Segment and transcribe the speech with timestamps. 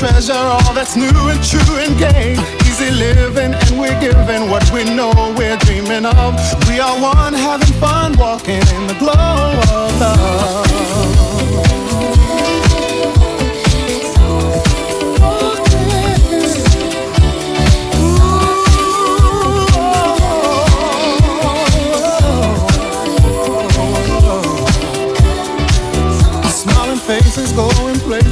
[0.00, 0.29] treasure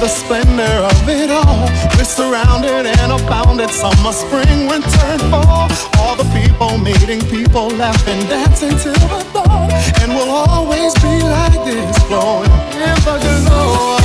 [0.00, 1.66] The splendor of it all.
[1.96, 5.68] We're surrounded and abounded summer, spring, winter, and fall.
[5.98, 9.70] All the people meeting people, laughing, dancing till the dawn.
[10.00, 13.97] And we'll always be like this, flowing in the glow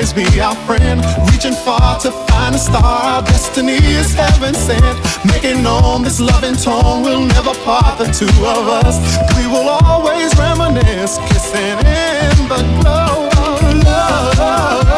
[0.00, 1.00] always be our friend.
[1.30, 4.96] Reaching far to find a star, our destiny is heaven sent.
[5.26, 8.96] Making known this loving tone We'll never part the two of us.
[9.36, 14.89] We will always reminisce, kissing in the glow of love.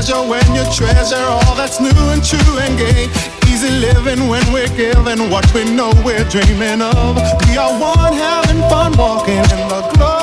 [0.00, 3.04] Pleasure when you treasure all that's new and true and gay.
[3.52, 7.16] Easy living when we're giving what we know we're dreaming of.
[7.46, 10.19] We are one having fun walking in the glow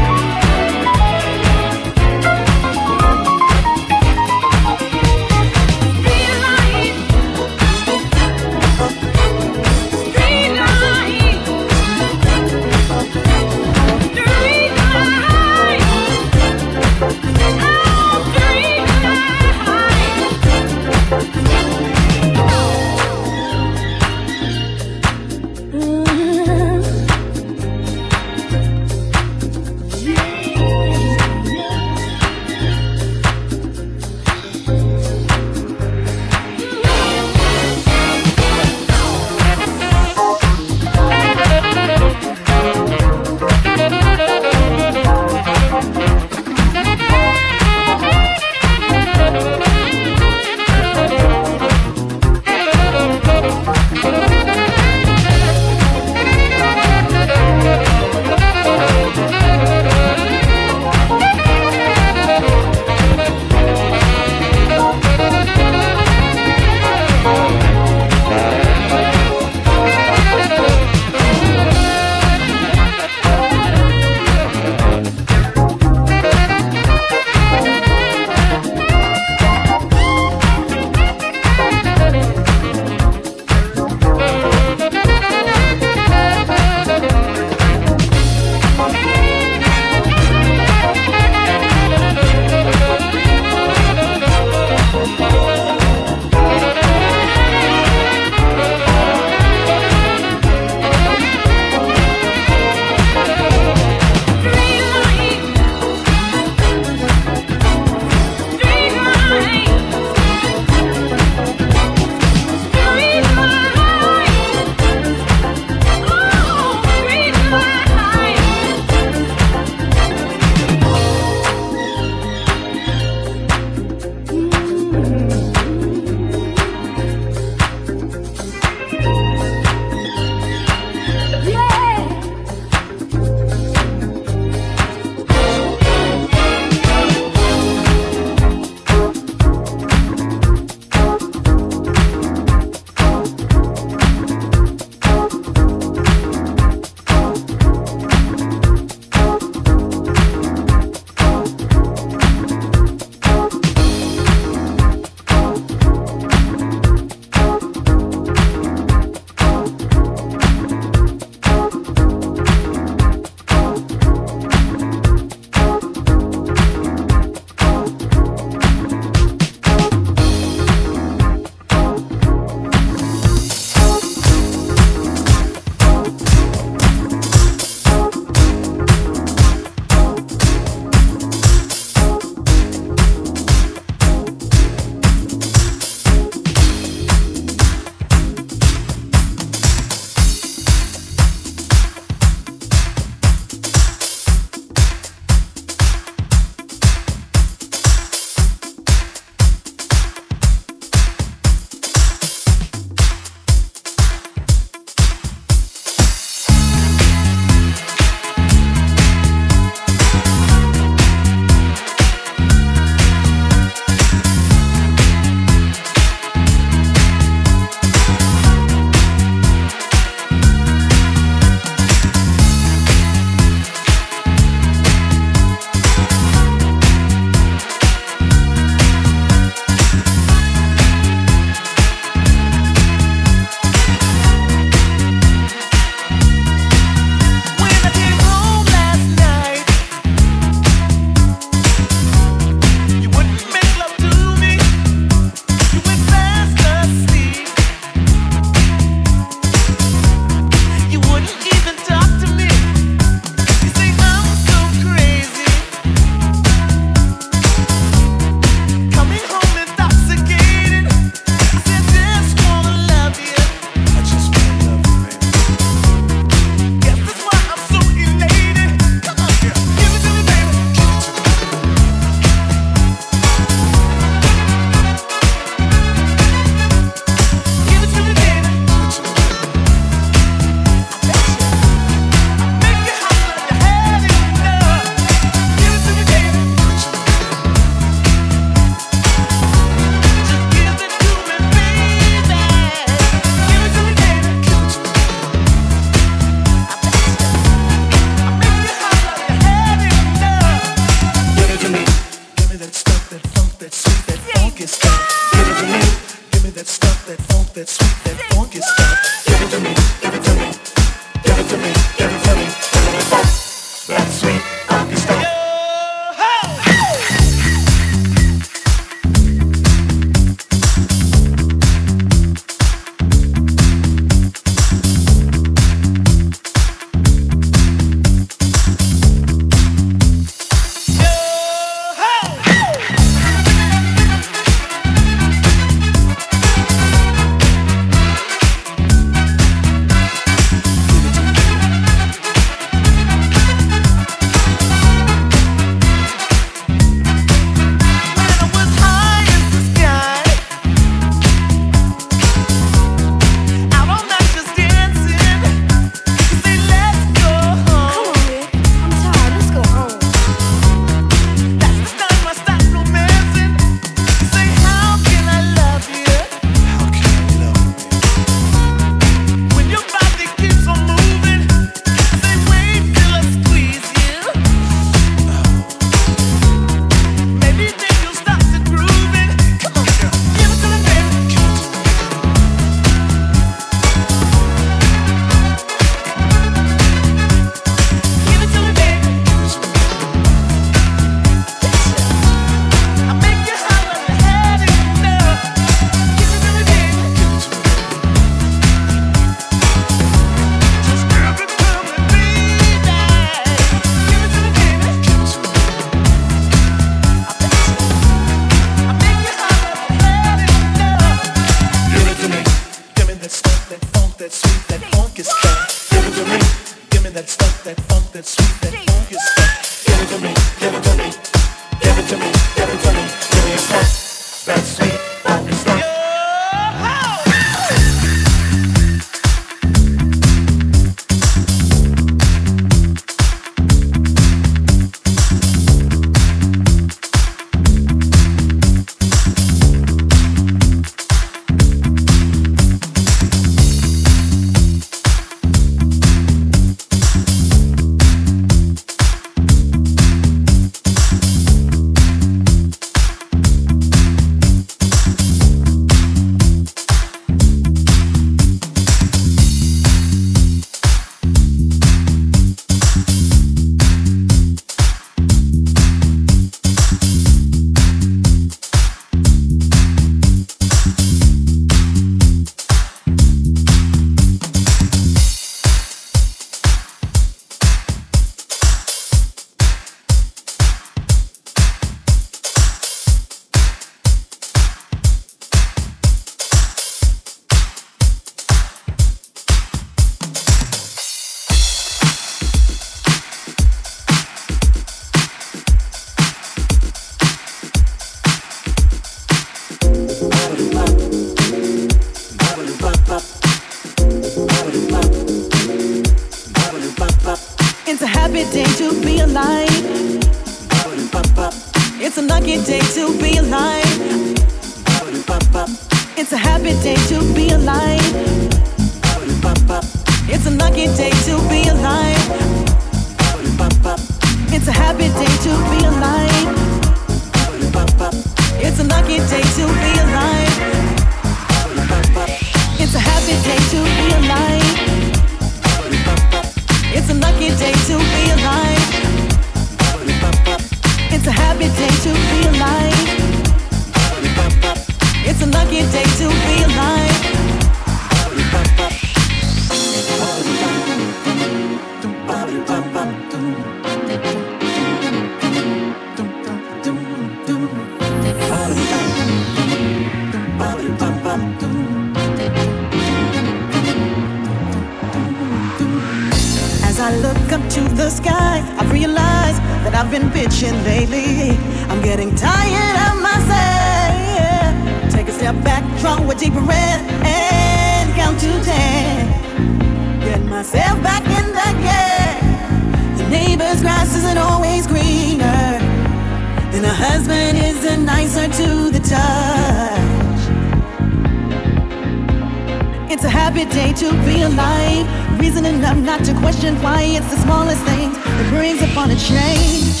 [594.00, 595.04] to be alive.
[595.38, 600.00] Reasoning enough not to question why it's the smallest things that brings upon a change.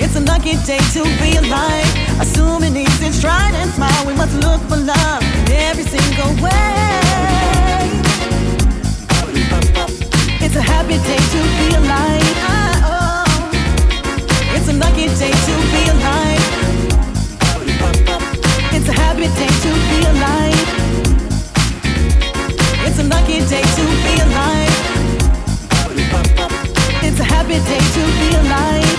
[0.00, 1.84] It's a lucky day to be alive.
[2.24, 7.84] Assuming ease and stride and smile, we must look for love in every single way.
[10.40, 12.36] It's a happy day to be alive.
[14.56, 16.44] It's a lucky day to be alive.
[18.72, 20.73] It's a happy day to be alive
[23.24, 24.76] lucky day to be alive.
[27.02, 28.98] It's a happy day to be alive.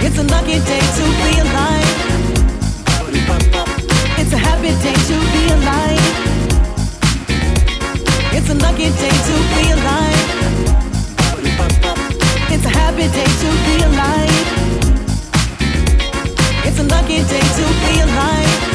[0.00, 1.96] It's a lucky day to be alive.
[4.18, 6.08] It's a happy day to be alive.
[8.32, 10.28] It's a lucky day to be alive.
[12.52, 14.46] It's a happy day to be alive.
[16.64, 18.67] It's a lucky day to be alive.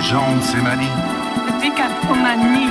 [0.00, 0.86] Les gens ont ces manies.
[1.46, 2.70] Le décatomanie.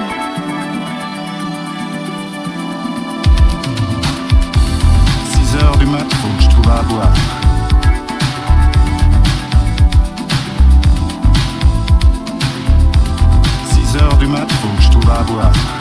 [5.32, 7.14] 6 heures du mat', faut que je trouve à boire.
[13.74, 15.79] 6 heures du mat', faut que je trouve à boire.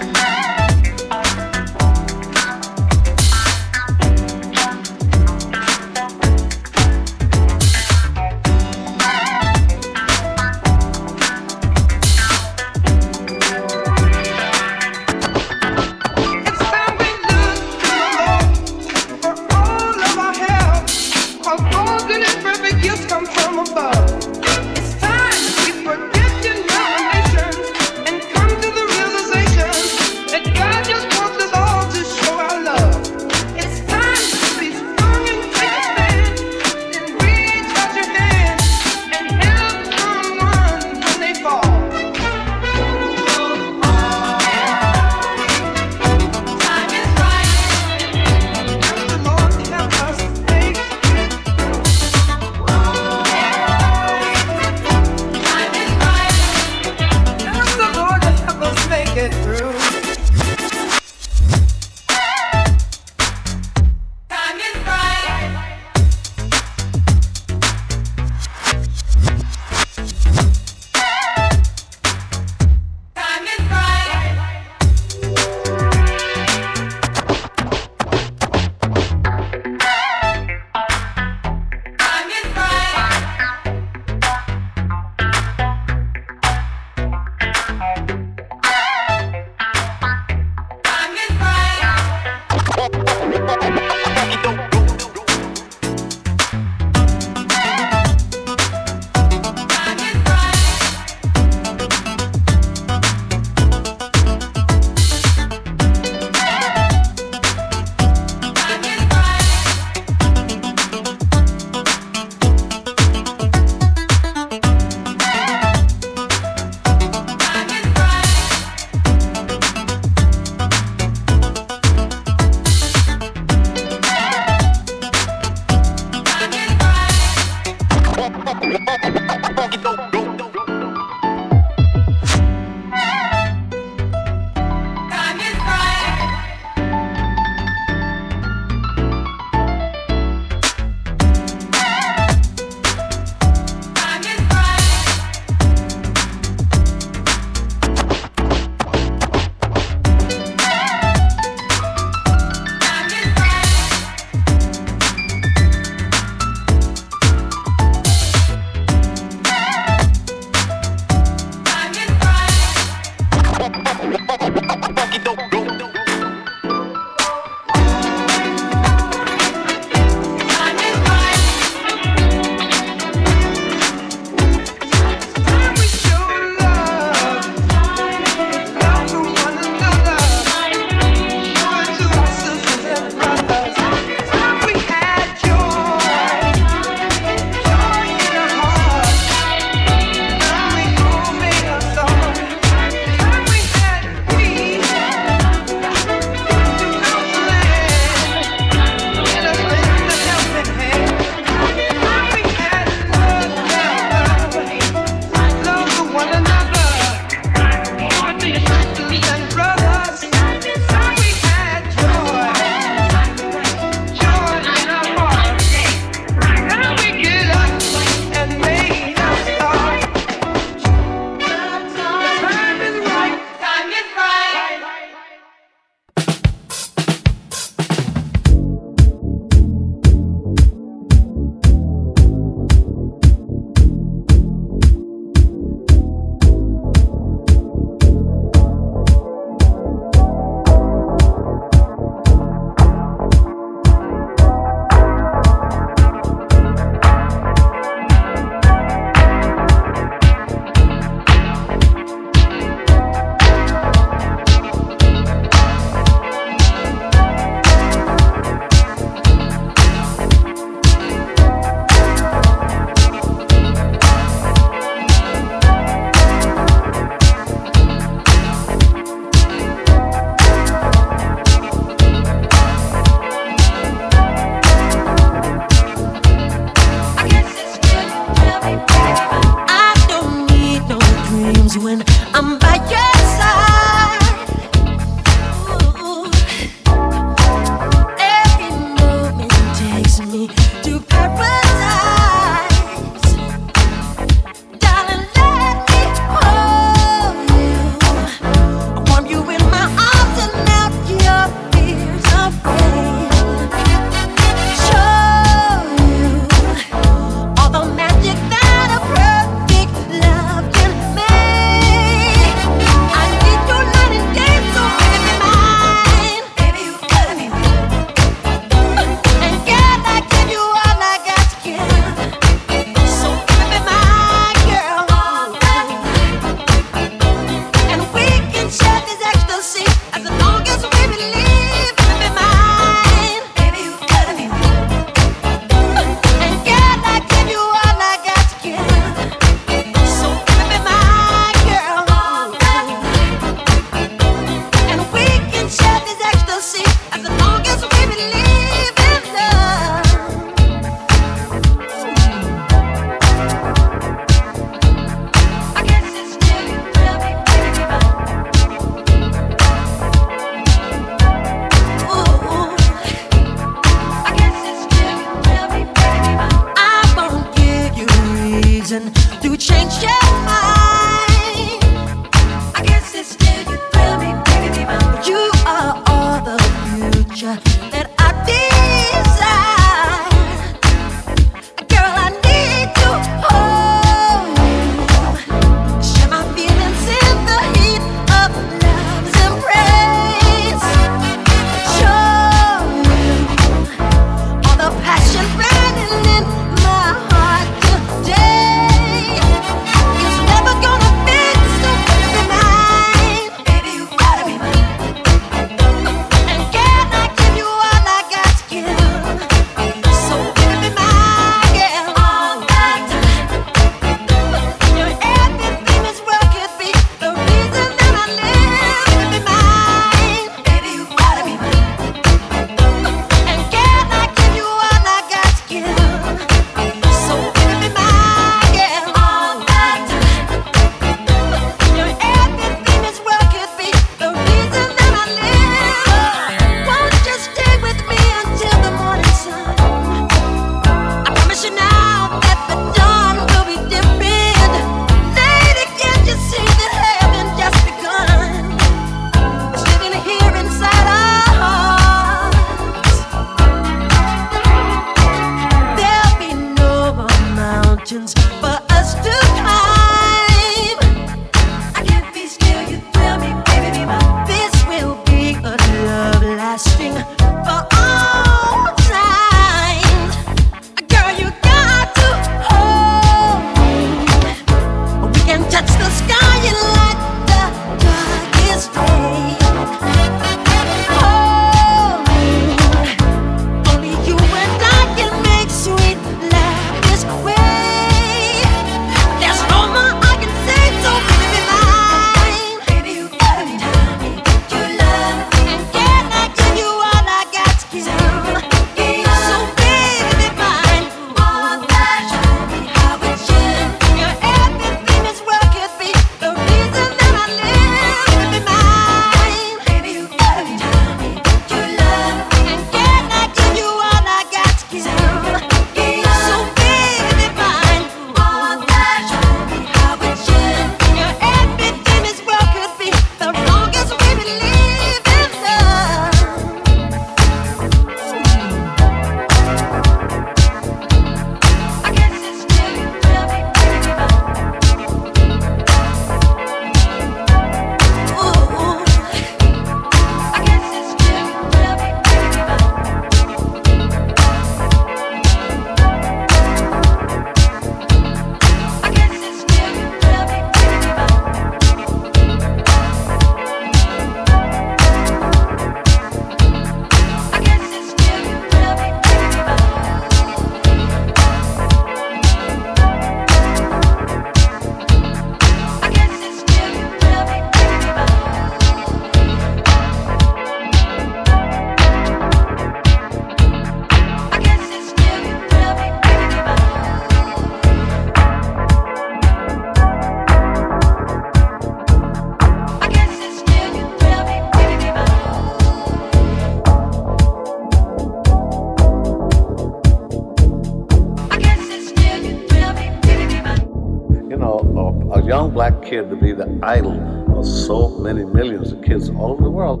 [596.82, 600.00] Idol of so many millions of kids all over the world.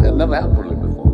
[0.00, 1.12] That never happened really before.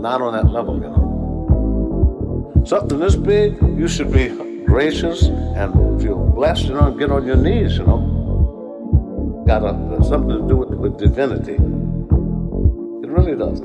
[0.00, 2.62] Not on that level, you know.
[2.64, 4.28] Something this big, you should be
[4.64, 9.44] gracious and feel blessed, you know, and get on your knees, you know.
[9.46, 11.54] Got a, something to do with, with divinity.
[11.54, 13.60] It really does.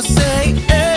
[0.00, 0.87] forsake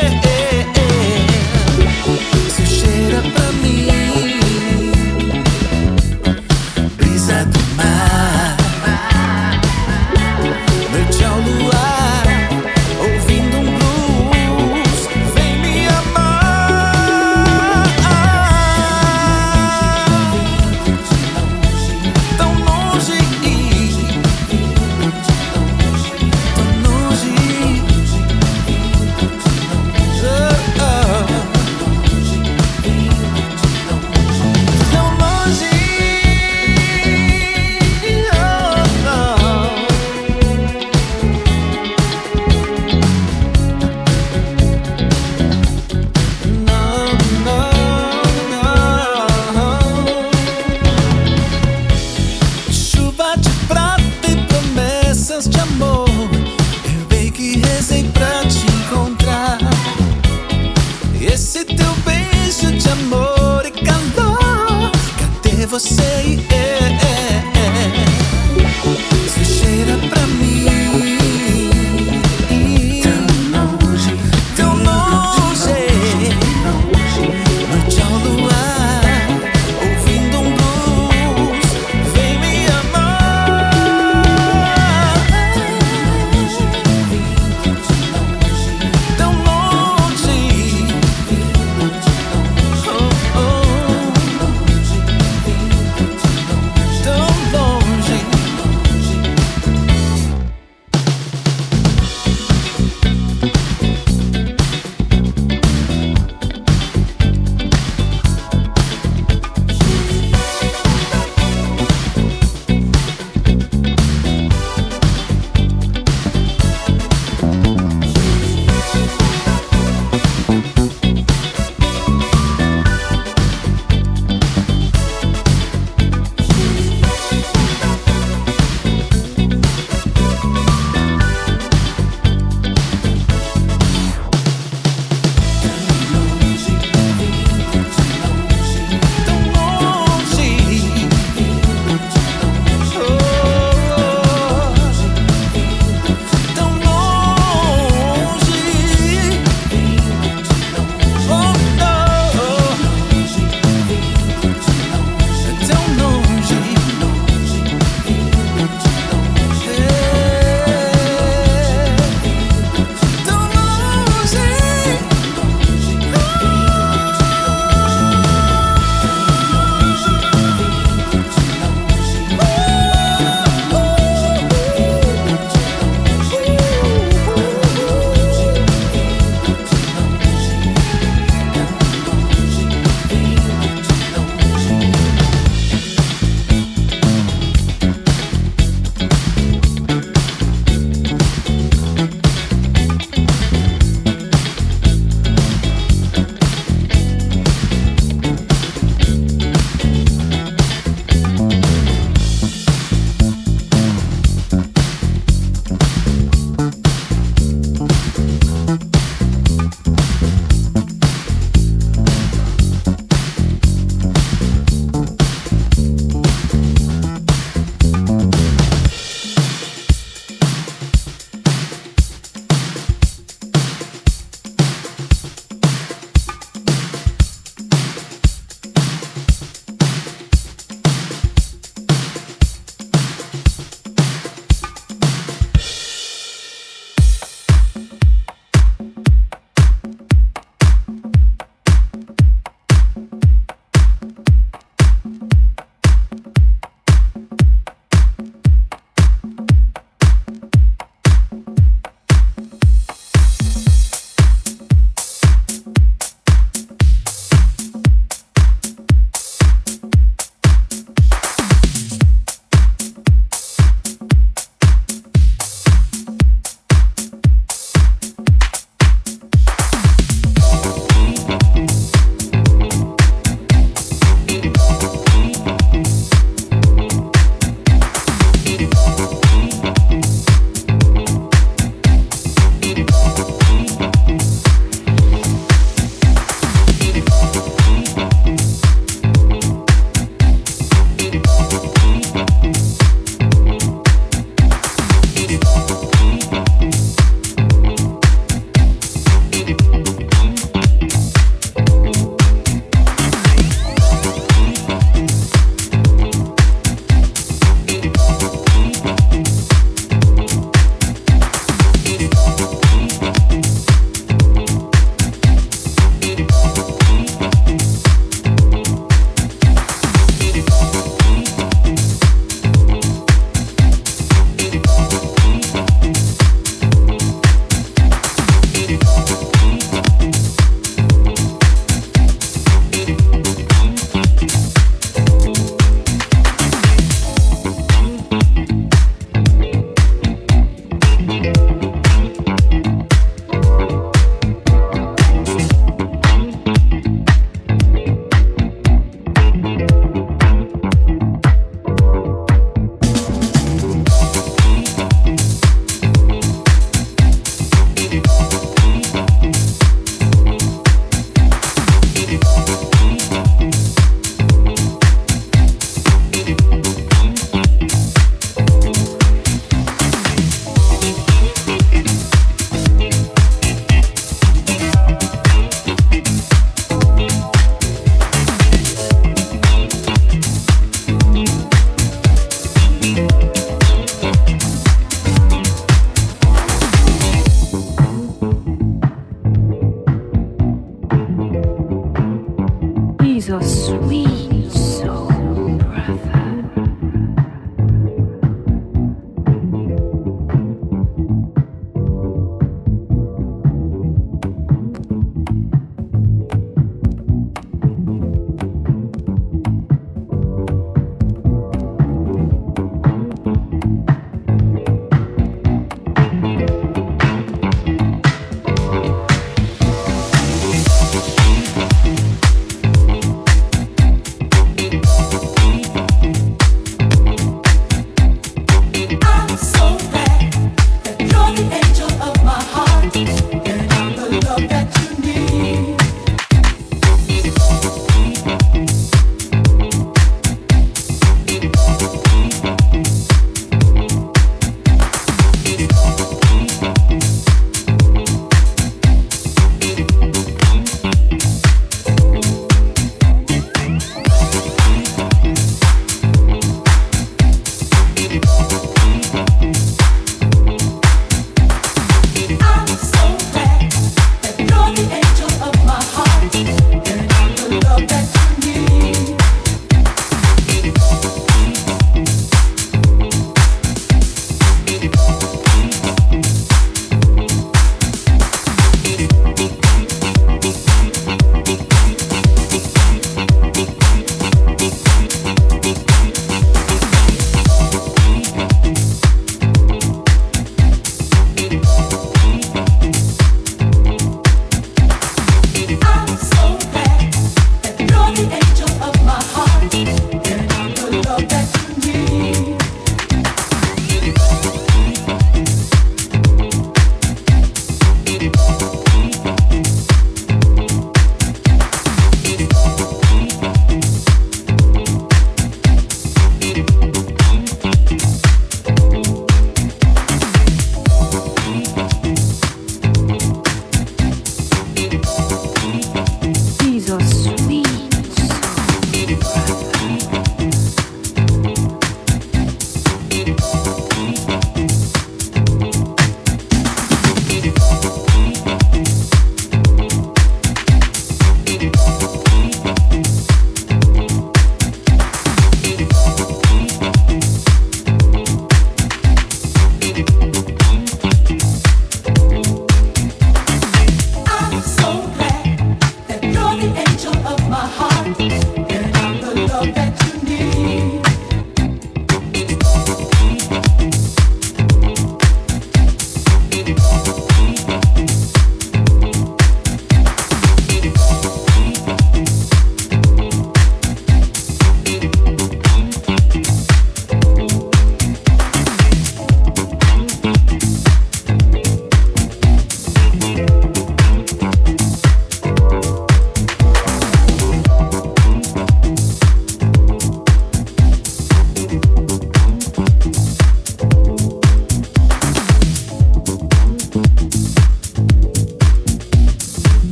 [393.32, 394.31] so sweet.